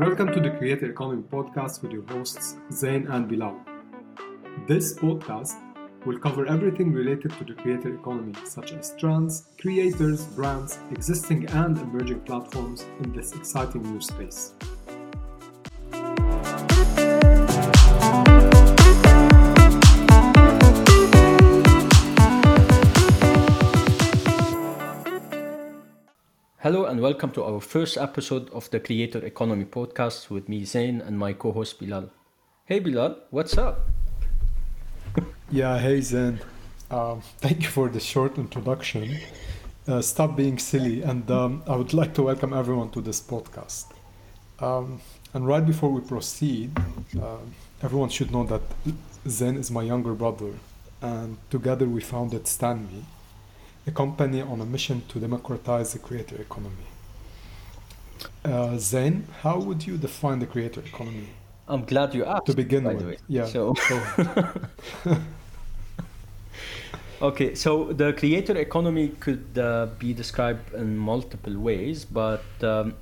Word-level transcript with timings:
Welcome 0.00 0.32
to 0.32 0.40
the 0.40 0.52
Creator 0.58 0.90
Economy 0.90 1.22
podcast 1.30 1.80
with 1.82 1.92
your 1.92 2.02
hosts 2.08 2.56
Zein 2.72 3.08
and 3.08 3.28
Bilal. 3.28 3.56
This 4.66 4.98
podcast 4.98 5.54
will 6.04 6.18
cover 6.18 6.44
everything 6.46 6.92
related 6.92 7.30
to 7.38 7.44
the 7.44 7.54
creator 7.54 7.94
economy, 7.94 8.34
such 8.46 8.72
as 8.72 8.96
trends, 8.98 9.44
creators, 9.60 10.26
brands, 10.26 10.80
existing 10.90 11.46
and 11.50 11.78
emerging 11.78 12.22
platforms 12.22 12.84
in 13.04 13.12
this 13.12 13.32
exciting 13.36 13.84
new 13.84 14.00
space. 14.00 14.54
Hello 26.62 26.84
and 26.84 27.00
welcome 27.00 27.30
to 27.30 27.42
our 27.42 27.58
first 27.58 27.96
episode 27.96 28.50
of 28.50 28.68
the 28.68 28.78
Creator 28.78 29.24
Economy 29.24 29.64
podcast 29.64 30.28
with 30.28 30.46
me, 30.46 30.60
Zein, 30.64 31.00
and 31.00 31.18
my 31.18 31.32
co 31.32 31.52
host 31.52 31.80
Bilal. 31.80 32.10
Hey 32.66 32.80
Bilal, 32.80 33.16
what's 33.30 33.56
up? 33.56 33.88
yeah, 35.50 35.78
hey 35.78 36.00
Zein. 36.00 36.38
Um, 36.90 37.22
thank 37.38 37.62
you 37.62 37.68
for 37.70 37.88
the 37.88 37.98
short 37.98 38.36
introduction. 38.36 39.20
Uh, 39.88 40.02
stop 40.02 40.36
being 40.36 40.58
silly, 40.58 41.00
and 41.00 41.30
um, 41.30 41.62
I 41.66 41.76
would 41.76 41.94
like 41.94 42.12
to 42.16 42.24
welcome 42.24 42.52
everyone 42.52 42.90
to 42.90 43.00
this 43.00 43.22
podcast. 43.22 43.86
Um, 44.58 45.00
and 45.32 45.46
right 45.46 45.64
before 45.64 45.88
we 45.88 46.02
proceed, 46.02 46.78
uh, 47.18 47.38
everyone 47.82 48.10
should 48.10 48.32
know 48.32 48.44
that 48.44 48.60
Zein 49.26 49.56
is 49.56 49.70
my 49.70 49.80
younger 49.82 50.12
brother, 50.12 50.52
and 51.00 51.38
together 51.48 51.86
we 51.86 52.02
founded 52.02 52.44
Stanme 52.44 53.04
a 53.90 53.92
company 53.92 54.40
on 54.42 54.60
a 54.60 54.64
mission 54.76 55.02
to 55.08 55.18
democratize 55.18 55.92
the 55.94 55.98
creator 55.98 56.36
economy. 56.40 56.86
Uh, 58.44 58.76
Zein, 58.88 59.24
how 59.42 59.58
would 59.58 59.86
you 59.86 59.96
define 59.96 60.38
the 60.38 60.46
creator 60.46 60.82
economy? 60.92 61.28
I'm 61.68 61.84
glad 61.84 62.14
you 62.14 62.24
asked. 62.24 62.46
To 62.46 62.54
begin 62.54 62.84
by 62.84 62.94
with, 62.94 63.00
the 63.02 63.08
way. 63.10 63.16
yeah. 63.28 63.46
So, 63.46 63.74
okay, 67.28 67.54
so 67.54 67.92
the 67.92 68.12
creator 68.12 68.56
economy 68.56 69.08
could 69.24 69.46
uh, 69.58 69.86
be 69.98 70.12
described 70.12 70.74
in 70.74 70.96
multiple 70.96 71.56
ways, 71.68 72.04
but 72.04 72.44
um, 72.62 72.94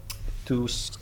to 0.47 0.65
s- 0.65 0.99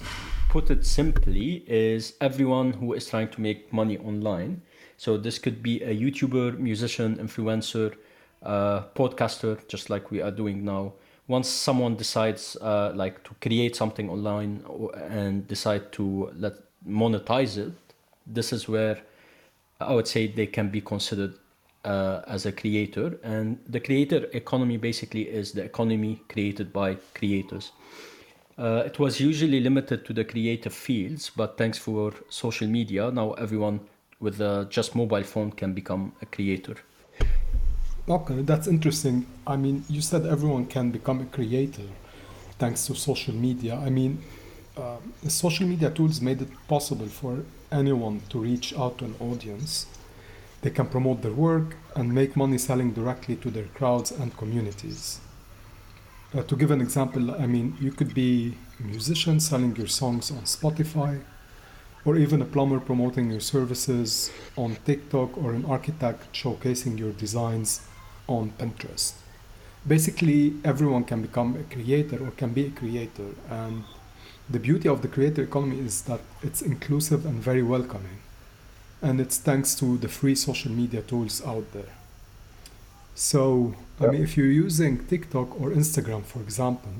put 0.48 0.70
it 0.70 0.86
simply, 0.86 1.64
is 1.66 2.14
everyone 2.20 2.72
who 2.72 2.92
is 2.94 3.06
trying 3.06 3.28
to 3.34 3.40
make 3.40 3.72
money 3.72 3.98
online. 3.98 4.62
So 4.96 5.16
this 5.18 5.38
could 5.38 5.62
be 5.62 5.82
a 5.82 5.94
YouTuber, 5.94 6.58
musician, 6.58 7.16
influencer, 7.16 7.94
uh, 8.46 8.82
podcaster, 8.94 9.58
just 9.68 9.90
like 9.90 10.10
we 10.10 10.22
are 10.22 10.30
doing 10.30 10.64
now. 10.64 10.92
Once 11.28 11.48
someone 11.48 11.96
decides, 11.96 12.56
uh, 12.60 12.92
like, 12.94 13.22
to 13.24 13.34
create 13.40 13.74
something 13.74 14.08
online 14.08 14.64
and 15.10 15.46
decide 15.48 15.90
to 15.92 16.30
let 16.38 16.54
monetize 16.88 17.58
it, 17.58 17.72
this 18.26 18.52
is 18.52 18.68
where 18.68 18.96
I 19.80 19.92
would 19.92 20.06
say 20.06 20.28
they 20.28 20.46
can 20.46 20.70
be 20.70 20.80
considered 20.80 21.34
uh, 21.84 22.20
as 22.28 22.46
a 22.46 22.52
creator. 22.52 23.18
And 23.24 23.58
the 23.68 23.80
creator 23.80 24.28
economy 24.32 24.76
basically 24.76 25.22
is 25.22 25.52
the 25.52 25.64
economy 25.64 26.22
created 26.28 26.72
by 26.72 26.96
creators. 27.14 27.72
Uh, 28.58 28.84
it 28.86 28.98
was 28.98 29.20
usually 29.20 29.60
limited 29.60 30.06
to 30.06 30.12
the 30.12 30.24
creative 30.24 30.72
fields, 30.72 31.30
but 31.36 31.58
thanks 31.58 31.76
for 31.76 32.14
social 32.30 32.68
media, 32.68 33.10
now 33.10 33.32
everyone 33.32 33.80
with 34.20 34.40
a 34.40 34.66
just 34.70 34.94
mobile 34.94 35.22
phone 35.24 35.50
can 35.50 35.74
become 35.74 36.12
a 36.22 36.26
creator. 36.26 36.76
Okay, 38.08 38.42
that's 38.42 38.68
interesting. 38.68 39.26
I 39.48 39.56
mean, 39.56 39.84
you 39.88 40.00
said 40.00 40.26
everyone 40.26 40.66
can 40.66 40.92
become 40.92 41.20
a 41.20 41.24
creator 41.24 41.88
thanks 42.56 42.86
to 42.86 42.94
social 42.94 43.34
media. 43.34 43.74
I 43.74 43.90
mean, 43.90 44.22
uh, 44.76 44.98
social 45.26 45.66
media 45.66 45.90
tools 45.90 46.20
made 46.20 46.40
it 46.40 46.48
possible 46.68 47.08
for 47.08 47.44
anyone 47.72 48.22
to 48.28 48.38
reach 48.38 48.72
out 48.78 48.98
to 48.98 49.06
an 49.06 49.16
audience. 49.18 49.86
They 50.62 50.70
can 50.70 50.86
promote 50.86 51.22
their 51.22 51.32
work 51.32 51.74
and 51.96 52.14
make 52.14 52.36
money 52.36 52.58
selling 52.58 52.92
directly 52.92 53.34
to 53.36 53.50
their 53.50 53.64
crowds 53.74 54.12
and 54.12 54.36
communities. 54.36 55.18
Uh, 56.32 56.42
to 56.42 56.54
give 56.54 56.70
an 56.70 56.80
example, 56.80 57.34
I 57.34 57.46
mean, 57.46 57.76
you 57.80 57.90
could 57.90 58.14
be 58.14 58.54
a 58.78 58.84
musician 58.84 59.40
selling 59.40 59.74
your 59.74 59.88
songs 59.88 60.30
on 60.30 60.42
Spotify, 60.42 61.22
or 62.04 62.16
even 62.16 62.40
a 62.40 62.44
plumber 62.44 62.78
promoting 62.78 63.32
your 63.32 63.40
services 63.40 64.30
on 64.56 64.76
TikTok, 64.84 65.36
or 65.36 65.54
an 65.54 65.64
architect 65.64 66.32
showcasing 66.32 67.00
your 67.00 67.10
designs 67.10 67.80
on 68.28 68.52
Pinterest. 68.58 69.14
Basically, 69.86 70.54
everyone 70.64 71.04
can 71.04 71.22
become 71.22 71.56
a 71.56 71.74
creator 71.74 72.18
or 72.24 72.30
can 72.32 72.52
be 72.52 72.66
a 72.66 72.70
creator. 72.70 73.28
And 73.48 73.84
the 74.50 74.58
beauty 74.58 74.88
of 74.88 75.02
the 75.02 75.08
creator 75.08 75.42
economy 75.42 75.78
is 75.78 76.02
that 76.02 76.20
it's 76.42 76.62
inclusive 76.62 77.24
and 77.24 77.40
very 77.40 77.62
welcoming. 77.62 78.18
And 79.02 79.20
it's 79.20 79.38
thanks 79.38 79.74
to 79.76 79.98
the 79.98 80.08
free 80.08 80.34
social 80.34 80.72
media 80.72 81.02
tools 81.02 81.44
out 81.44 81.72
there. 81.72 81.92
So, 83.14 83.74
I 84.00 84.08
mean, 84.08 84.22
if 84.22 84.36
you're 84.36 84.46
using 84.46 85.06
TikTok 85.06 85.60
or 85.60 85.70
Instagram, 85.70 86.24
for 86.24 86.40
example, 86.40 86.92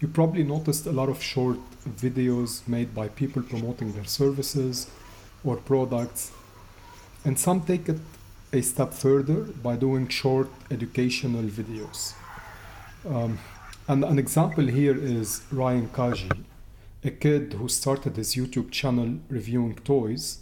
you 0.00 0.08
probably 0.08 0.42
noticed 0.42 0.86
a 0.86 0.92
lot 0.92 1.08
of 1.08 1.22
short 1.22 1.58
videos 1.88 2.66
made 2.66 2.94
by 2.94 3.08
people 3.08 3.42
promoting 3.42 3.92
their 3.92 4.04
services 4.04 4.88
or 5.44 5.56
products. 5.56 6.32
And 7.24 7.38
some 7.38 7.60
take 7.60 7.88
it 7.88 8.00
a 8.54 8.62
step 8.62 8.94
further 8.94 9.40
by 9.66 9.74
doing 9.74 10.06
short 10.06 10.48
educational 10.70 11.42
videos. 11.42 12.14
Um, 13.04 13.38
and 13.88 14.04
an 14.04 14.16
example 14.16 14.66
here 14.68 14.96
is 14.96 15.42
Ryan 15.50 15.88
Kaji, 15.88 16.44
a 17.02 17.10
kid 17.10 17.54
who 17.54 17.68
started 17.68 18.16
his 18.16 18.36
YouTube 18.36 18.70
channel 18.70 19.18
reviewing 19.28 19.74
toys, 19.74 20.38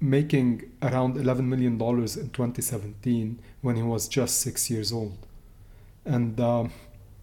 making 0.00 0.70
around 0.80 1.16
$11 1.16 1.40
million 1.40 1.72
in 1.72 2.30
2017 2.30 3.40
when 3.60 3.74
he 3.74 3.82
was 3.82 4.06
just 4.06 4.40
six 4.40 4.70
years 4.70 4.92
old. 4.92 5.18
And 6.04 6.38
uh, 6.38 6.68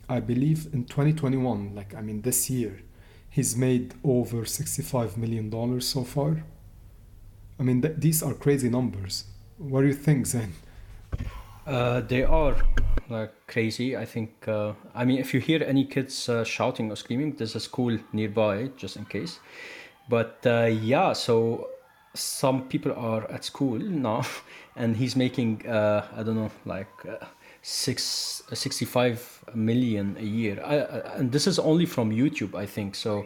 I 0.10 0.20
believe 0.20 0.68
in 0.74 0.84
2021, 0.84 1.76
like 1.76 1.96
I 1.96 2.02
mean 2.02 2.24
this 2.24 2.50
year, 2.50 2.82
he's 3.30 3.56
made 3.56 3.94
over 4.04 4.42
$65 4.42 5.16
million 5.16 5.80
so 5.80 6.04
far. 6.04 6.44
I 7.58 7.64
mean, 7.64 7.82
th- 7.82 7.96
these 7.98 8.22
are 8.22 8.34
crazy 8.34 8.70
numbers. 8.70 9.26
What 9.58 9.82
do 9.82 9.88
you 9.88 9.94
think, 9.94 10.26
Zein? 10.26 10.52
Uh, 11.66 12.02
they 12.02 12.24
are 12.24 12.56
like 13.10 13.32
crazy. 13.48 13.96
I 13.96 14.06
think. 14.06 14.48
Uh, 14.48 14.74
I 14.94 15.06
mean, 15.06 15.20
if 15.20 15.34
you 15.34 15.40
hear 15.40 15.64
any 15.64 15.86
kids 15.86 16.28
uh, 16.30 16.44
shouting 16.44 16.92
or 16.92 16.96
screaming, 16.96 17.36
there's 17.38 17.56
a 17.56 17.60
school 17.60 17.98
nearby, 18.12 18.70
just 18.78 18.98
in 18.98 19.06
case. 19.06 19.40
But 20.10 20.40
uh, 20.46 20.66
yeah, 20.66 21.14
so 21.14 21.70
some 22.14 22.68
people 22.68 22.94
are 22.94 23.30
at 23.32 23.46
school 23.46 23.80
now, 23.80 24.26
and 24.76 24.98
he's 24.98 25.16
making 25.16 25.68
uh, 25.68 26.06
I 26.16 26.24
don't 26.24 26.36
know, 26.36 26.52
like 26.66 26.92
uh, 27.08 27.26
six, 27.62 28.44
65 28.52 29.46
million 29.56 30.18
a 30.20 30.24
year. 30.24 30.62
I, 30.66 30.76
and 31.18 31.32
this 31.32 31.48
is 31.48 31.60
only 31.60 31.86
from 31.86 32.12
YouTube, 32.12 32.56
I 32.56 32.66
think. 32.66 32.96
So 32.96 33.26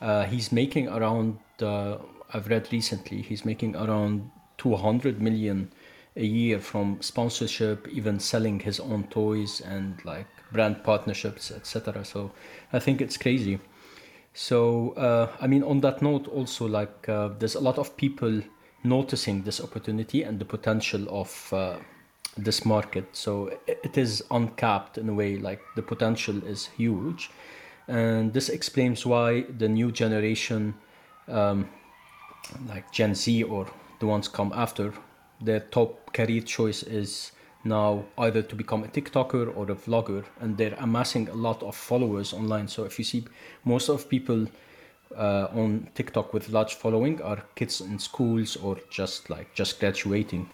uh 0.00 0.24
he's 0.24 0.52
making 0.52 0.88
around. 0.88 1.38
Uh 1.60 1.98
I've 2.32 2.48
read 2.48 2.68
recently 2.72 3.22
he's 3.22 3.44
making 3.44 3.76
around 3.76 4.30
200 4.64 5.20
million 5.20 5.70
a 6.16 6.24
year 6.24 6.58
from 6.58 6.96
sponsorship 7.02 7.86
even 7.88 8.18
selling 8.18 8.60
his 8.60 8.80
own 8.80 9.04
toys 9.04 9.60
and 9.60 10.02
like 10.04 10.26
brand 10.52 10.82
partnerships 10.82 11.50
etc 11.50 12.04
so 12.04 12.30
i 12.72 12.78
think 12.78 13.00
it's 13.00 13.16
crazy. 13.16 13.58
So 14.36 14.94
uh, 15.06 15.26
i 15.40 15.46
mean 15.46 15.62
on 15.62 15.80
that 15.82 16.02
note 16.02 16.26
also 16.28 16.66
like 16.66 17.08
uh, 17.08 17.28
there's 17.38 17.54
a 17.54 17.60
lot 17.60 17.78
of 17.78 17.96
people 17.96 18.42
noticing 18.82 19.42
this 19.42 19.60
opportunity 19.60 20.22
and 20.22 20.38
the 20.38 20.44
potential 20.44 21.06
of 21.08 21.52
uh, 21.52 21.76
this 22.36 22.64
market. 22.64 23.06
So 23.12 23.50
it 23.66 23.96
is 23.96 24.22
uncapped 24.30 24.98
in 24.98 25.08
a 25.08 25.14
way 25.14 25.36
like 25.36 25.60
the 25.76 25.82
potential 25.82 26.44
is 26.44 26.66
huge. 26.66 27.30
And 27.88 28.32
this 28.32 28.48
explains 28.48 29.06
why 29.06 29.44
the 29.58 29.68
new 29.68 29.92
generation 29.92 30.74
um, 31.28 31.68
like 32.68 32.90
gen 32.92 33.14
z 33.14 33.42
or 33.42 33.66
the 34.00 34.06
ones 34.06 34.28
come 34.28 34.52
after, 34.54 34.92
their 35.40 35.60
top 35.60 36.12
career 36.12 36.40
choice 36.40 36.82
is 36.82 37.32
now 37.64 38.04
either 38.18 38.42
to 38.42 38.54
become 38.54 38.84
a 38.84 38.88
TikToker 38.88 39.56
or 39.56 39.70
a 39.70 39.74
vlogger, 39.74 40.24
and 40.40 40.56
they're 40.56 40.76
amassing 40.78 41.28
a 41.28 41.34
lot 41.34 41.62
of 41.62 41.74
followers 41.74 42.32
online. 42.32 42.68
So 42.68 42.84
if 42.84 42.98
you 42.98 43.04
see 43.04 43.24
most 43.64 43.88
of 43.88 44.08
people 44.08 44.46
uh, 45.16 45.48
on 45.52 45.88
TikTok 45.94 46.34
with 46.34 46.50
large 46.50 46.74
following 46.74 47.22
are 47.22 47.42
kids 47.54 47.80
in 47.80 47.98
schools 47.98 48.56
or 48.56 48.78
just 48.90 49.30
like 49.30 49.54
just 49.54 49.80
graduating. 49.80 50.48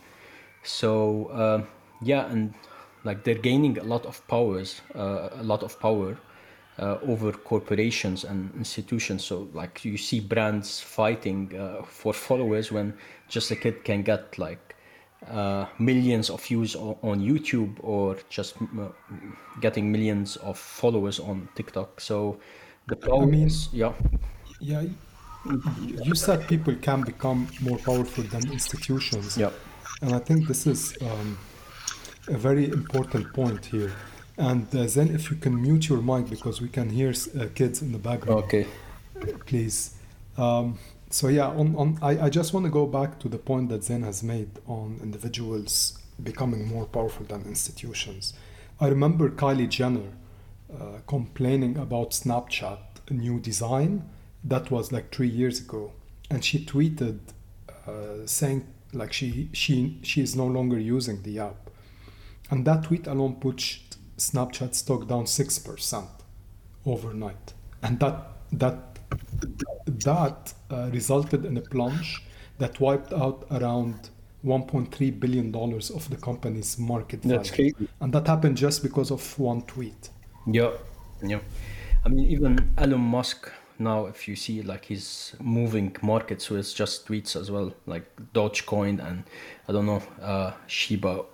So 0.63 1.27
uh, 1.27 1.63
yeah, 2.03 2.31
and 2.31 2.55
like 3.05 3.25
they're 3.25 3.35
gaining 3.35 3.79
a 3.79 3.85
lot 3.85 4.07
of 4.07 4.27
powers, 4.29 4.81
uh, 4.95 5.31
a 5.33 5.43
lot 5.43 5.63
of 5.63 5.79
power 5.81 6.17
uh, 6.79 6.99
over 7.03 7.33
corporations 7.33 8.25
and 8.25 8.51
institutions. 8.57 9.25
So, 9.25 9.49
like 9.53 9.85
you 9.85 9.97
see 9.97 10.21
brands 10.21 10.81
fighting 10.81 11.55
uh, 11.57 11.83
for 11.85 12.13
followers 12.15 12.73
when 12.73 12.95
just 13.29 13.51
a 13.51 13.57
kid 13.57 13.85
can 13.85 14.03
get 14.03 14.39
like 14.39 14.77
uh, 15.29 15.67
millions 15.79 16.31
of 16.31 16.43
views 16.43 16.75
on, 16.77 16.97
on 17.03 17.21
YouTube 17.21 17.75
or 17.81 18.17
just 18.31 18.57
uh, 18.63 18.89
getting 19.61 19.93
millions 19.93 20.37
of 20.37 20.59
followers 20.59 21.21
on 21.21 21.49
TikTok. 21.55 22.01
So 22.01 22.39
the 22.87 22.97
power 22.97 23.27
mean- 23.27 23.47
is, 23.47 23.69
yeah, 23.73 23.93
Yeah, 24.61 24.85
you 26.05 26.15
said 26.15 26.47
people 26.49 26.75
can 26.77 27.03
become 27.03 27.47
more 27.61 27.79
powerful 27.79 28.25
than 28.25 28.51
institutions. 28.51 29.37
yeah, 29.37 29.51
And 30.03 30.15
I 30.15 30.19
think 30.19 30.47
this 30.47 30.67
is 30.67 30.97
um, 31.03 31.39
a 32.29 32.37
very 32.39 32.71
important 32.71 33.33
point 33.33 33.65
here. 33.67 33.93
And 34.41 34.75
uh, 34.75 34.87
then, 34.87 35.15
if 35.15 35.31
you 35.31 35.37
can 35.37 35.61
mute 35.61 35.91
your 35.91 36.01
mic 36.01 36.31
because 36.31 36.63
we 36.63 36.71
can 36.71 36.89
hear 36.89 37.11
uh, 37.11 37.47
kids 37.55 37.83
in 37.83 37.93
the 37.93 37.99
background, 37.99 38.45
okay, 38.45 38.67
please. 39.45 39.97
Um, 40.39 40.79
so 41.11 41.29
yeah, 41.29 41.49
on, 41.49 41.77
on 41.77 41.99
I, 42.01 42.27
I 42.27 42.31
just 42.31 42.55
want 42.55 42.65
to 42.65 42.71
go 42.71 42.87
back 42.87 43.19
to 43.19 43.29
the 43.29 43.37
point 43.37 43.69
that 43.69 43.83
Zein 43.83 44.03
has 44.03 44.23
made 44.23 44.49
on 44.67 44.99
individuals 45.03 45.99
becoming 46.23 46.67
more 46.67 46.87
powerful 46.87 47.27
than 47.27 47.43
institutions. 47.43 48.33
I 48.81 48.89
remember 48.89 49.29
Kylie 49.29 49.69
Jenner 49.69 50.11
uh, 50.73 51.01
complaining 51.07 51.77
about 51.77 52.13
Snapchat 52.13 52.79
new 53.11 53.41
design. 53.41 54.09
That 54.43 54.71
was 54.71 54.91
like 54.91 55.15
three 55.15 55.29
years 55.29 55.61
ago, 55.61 55.93
and 56.31 56.43
she 56.43 56.65
tweeted 56.65 57.19
uh, 57.87 58.25
saying 58.25 58.67
like 58.95 59.13
she 59.13 59.51
she 59.53 59.99
she 60.03 60.23
is 60.23 60.35
no 60.35 60.47
longer 60.47 60.79
using 60.79 61.23
the 61.25 61.41
app, 61.41 61.69
and 62.51 62.65
that 62.65 62.85
tweet 62.85 63.07
alone 63.07 63.37
pushed 63.37 63.90
Snapchat 64.21 64.75
stock 64.75 65.09
down 65.09 65.27
six 65.27 65.59
percent 65.59 66.09
overnight, 66.85 67.55
and 67.83 67.99
that 68.01 68.33
that 68.53 68.99
that 69.87 70.55
uh, 70.71 70.91
resulted 70.93 71.45
in 71.45 71.57
a 71.57 71.61
plunge 71.61 72.23
that 72.59 72.79
wiped 72.81 73.13
out 73.13 73.47
around 73.51 74.11
1.3 74.45 75.19
billion 75.21 75.51
dollars 75.51 75.91
of 75.91 76.09
the 76.11 76.17
company's 76.17 76.79
market 76.79 77.23
value. 77.23 77.37
that's 77.39 77.51
crazy. 77.51 77.89
And 78.01 78.13
that 78.13 78.27
happened 78.27 78.57
just 78.57 78.83
because 78.83 79.11
of 79.11 79.39
one 79.39 79.63
tweet. 79.63 80.11
Yeah, 80.47 80.73
yeah. 81.23 81.41
I 82.05 82.09
mean, 82.09 82.27
even 82.31 82.73
Elon 82.79 83.01
Musk 83.01 83.51
now, 83.79 84.07
if 84.07 84.29
you 84.29 84.37
see, 84.37 84.63
like 84.63 84.85
he's 84.85 85.35
moving 85.41 85.97
markets 86.03 86.51
with 86.51 86.75
just 86.75 87.07
tweets 87.07 87.35
as 87.35 87.51
well, 87.51 87.73
like 87.87 88.05
Dogecoin 88.35 89.07
and 89.07 89.25
I 89.69 89.73
don't 89.73 89.87
know, 89.87 90.03
uh, 90.23 90.53
Shiba, 90.67 91.25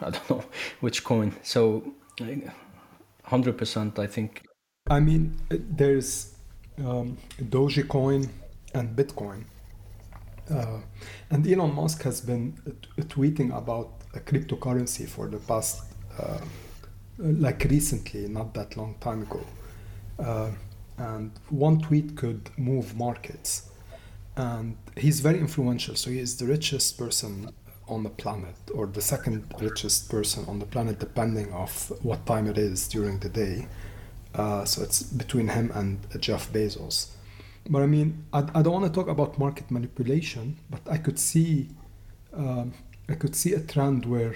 I 0.00 0.10
don't 0.10 0.30
know 0.30 0.44
which 0.80 1.04
coin. 1.04 1.34
So, 1.42 1.92
hundred 3.24 3.58
percent, 3.58 3.98
I 3.98 4.06
think. 4.06 4.44
I 4.88 5.00
mean, 5.00 5.34
there's 5.48 6.34
um, 6.78 7.16
Dogecoin 7.40 8.28
and 8.74 8.96
Bitcoin. 8.96 9.44
Uh, 10.50 10.80
and 11.30 11.46
Elon 11.46 11.74
Musk 11.74 12.02
has 12.02 12.20
been 12.20 12.52
t- 12.66 13.02
tweeting 13.02 13.56
about 13.56 13.92
a 14.14 14.20
cryptocurrency 14.20 15.08
for 15.08 15.26
the 15.28 15.38
past, 15.38 15.84
uh, 16.18 16.38
like 17.18 17.64
recently, 17.64 18.28
not 18.28 18.52
that 18.54 18.76
long 18.76 18.94
time 19.00 19.22
ago. 19.22 19.40
Uh, 20.18 20.50
and 20.98 21.32
one 21.48 21.80
tweet 21.80 22.16
could 22.16 22.50
move 22.58 22.96
markets. 22.96 23.70
And 24.36 24.76
he's 24.96 25.20
very 25.20 25.38
influential, 25.38 25.94
so 25.96 26.10
he 26.10 26.18
is 26.18 26.36
the 26.36 26.46
richest 26.46 26.98
person 26.98 27.48
on 27.88 28.02
the 28.02 28.10
planet, 28.10 28.56
or 28.74 28.86
the 28.86 29.00
second 29.00 29.52
richest 29.60 30.08
person 30.10 30.44
on 30.46 30.58
the 30.58 30.66
planet, 30.66 30.98
depending 30.98 31.52
of 31.52 31.92
what 32.02 32.24
time 32.26 32.46
it 32.46 32.58
is 32.58 32.88
during 32.88 33.18
the 33.18 33.28
day. 33.28 33.66
Uh, 34.34 34.64
so 34.64 34.82
it's 34.82 35.02
between 35.02 35.48
him 35.48 35.70
and 35.74 35.98
Jeff 36.20 36.52
Bezos. 36.52 37.08
But 37.68 37.82
I 37.82 37.86
mean, 37.86 38.24
I, 38.32 38.40
I 38.54 38.62
don't 38.62 38.72
want 38.72 38.86
to 38.86 38.92
talk 38.92 39.08
about 39.08 39.38
market 39.38 39.70
manipulation, 39.70 40.58
but 40.70 40.80
I 40.90 40.98
could 40.98 41.18
see, 41.18 41.68
um, 42.32 42.74
I 43.08 43.14
could 43.14 43.34
see 43.36 43.52
a 43.52 43.60
trend 43.60 44.06
where 44.06 44.34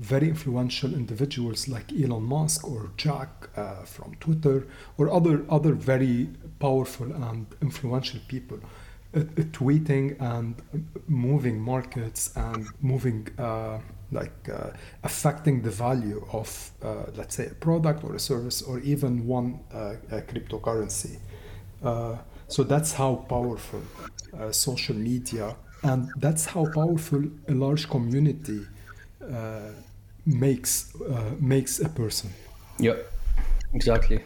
very 0.00 0.28
influential 0.28 0.94
individuals 0.94 1.66
like 1.68 1.92
Elon 1.92 2.22
Musk 2.22 2.68
or 2.68 2.90
Jack 2.96 3.48
uh, 3.56 3.82
from 3.82 4.14
Twitter 4.20 4.66
or 4.96 5.12
other 5.12 5.44
other 5.50 5.72
very 5.72 6.28
powerful 6.60 7.12
and 7.12 7.46
influential 7.60 8.20
people 8.28 8.60
tweeting 9.14 10.20
and 10.20 10.54
moving 11.06 11.58
markets 11.60 12.30
and 12.36 12.68
moving 12.80 13.26
uh, 13.38 13.78
like 14.12 14.48
uh, 14.48 14.70
affecting 15.02 15.62
the 15.62 15.70
value 15.70 16.24
of 16.32 16.70
uh, 16.82 17.04
let's 17.14 17.34
say 17.34 17.46
a 17.46 17.54
product 17.54 18.04
or 18.04 18.14
a 18.14 18.18
service 18.18 18.62
or 18.62 18.80
even 18.80 19.26
one 19.26 19.60
uh, 19.72 19.94
cryptocurrency. 20.10 21.18
Uh, 21.82 22.16
so 22.48 22.62
that's 22.62 22.92
how 22.92 23.14
powerful 23.28 23.82
uh, 24.38 24.52
social 24.52 24.96
media 24.96 25.56
and 25.82 26.12
that's 26.16 26.46
how 26.46 26.66
powerful 26.66 27.22
a 27.48 27.52
large 27.52 27.88
community 27.88 28.66
makes 30.26 30.92
makes 31.40 31.80
a 31.80 31.88
person. 31.88 32.30
Yeah, 32.78 32.96
exactly. 33.72 34.24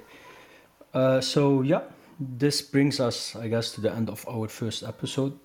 So 1.21 1.63
yeah, 1.63 1.83
this 2.39 2.63
brings 2.63 3.01
us, 3.01 3.37
I 3.37 3.49
guess, 3.49 3.73
to 3.73 3.81
the 3.81 3.93
end 3.93 4.09
of 4.09 4.27
our 4.29 4.49
first 4.49 4.83
episode. 4.83 5.39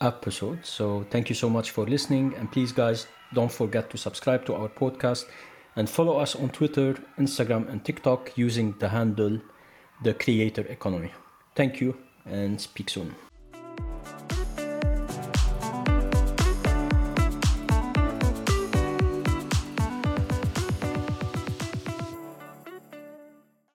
Episode. 0.00 0.64
So 0.64 1.06
thank 1.10 1.28
you 1.28 1.34
so 1.34 1.48
much 1.48 1.70
for 1.70 1.86
listening, 1.86 2.34
and 2.36 2.50
please, 2.50 2.72
guys, 2.72 3.06
don't 3.34 3.52
forget 3.52 3.90
to 3.90 3.98
subscribe 3.98 4.44
to 4.46 4.54
our 4.54 4.68
podcast 4.68 5.24
and 5.76 5.88
follow 5.88 6.18
us 6.18 6.34
on 6.34 6.48
Twitter, 6.50 6.94
Instagram, 7.18 7.68
and 7.68 7.84
TikTok 7.84 8.36
using 8.36 8.74
the 8.78 8.88
handle 8.88 9.40
the 10.02 10.14
Creator 10.14 10.66
Economy. 10.68 11.12
Thank 11.54 11.80
you, 11.80 11.96
and 12.24 12.60
speak 12.60 12.90
soon. 12.90 13.14